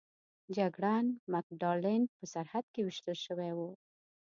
[0.55, 3.59] جګړن مک ډانلډ په سرحد کې ویشتل شوی و.